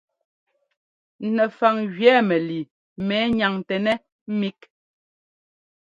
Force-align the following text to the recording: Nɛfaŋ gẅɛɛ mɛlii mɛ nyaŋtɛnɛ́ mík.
Nɛfaŋ 1.35 1.75
gẅɛɛ 1.95 2.19
mɛlii 2.27 2.69
mɛ 3.07 3.17
nyaŋtɛnɛ́ 3.37 4.01
mík. 4.39 4.59